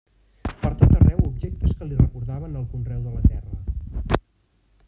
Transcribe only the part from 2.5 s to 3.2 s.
el conreu de